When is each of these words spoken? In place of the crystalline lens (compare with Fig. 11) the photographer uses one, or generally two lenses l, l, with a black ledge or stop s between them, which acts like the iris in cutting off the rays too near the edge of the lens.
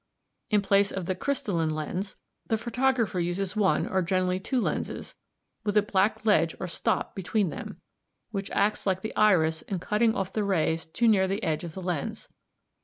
In 0.49 0.63
place 0.63 0.91
of 0.91 1.05
the 1.05 1.13
crystalline 1.13 1.69
lens 1.69 1.75
(compare 1.85 1.93
with 1.93 2.05
Fig. 2.07 2.47
11) 2.47 2.47
the 2.47 2.57
photographer 2.97 3.19
uses 3.19 3.55
one, 3.55 3.85
or 3.87 4.01
generally 4.01 4.39
two 4.39 4.59
lenses 4.59 5.11
l, 5.11 5.11
l, 5.11 5.61
with 5.65 5.77
a 5.77 5.83
black 5.83 6.25
ledge 6.25 6.55
or 6.59 6.67
stop 6.67 7.09
s 7.09 7.13
between 7.13 7.51
them, 7.51 7.79
which 8.31 8.49
acts 8.49 8.87
like 8.87 9.01
the 9.01 9.15
iris 9.15 9.61
in 9.61 9.77
cutting 9.77 10.15
off 10.15 10.33
the 10.33 10.43
rays 10.43 10.87
too 10.87 11.07
near 11.07 11.27
the 11.27 11.43
edge 11.43 11.63
of 11.63 11.75
the 11.75 11.83
lens. 11.83 12.29